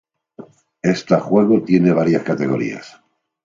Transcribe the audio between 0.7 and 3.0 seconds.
Esta juego tiene varias categorías.